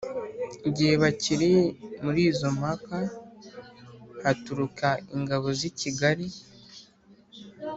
igihe 0.69 0.93
bakiri 1.03 1.51
muli 2.03 2.21
izo 2.31 2.49
mpaka 2.57 2.97
haturuka 4.23 4.87
ingabo 5.15 5.47
z'i 5.59 5.71
kigali, 5.79 6.27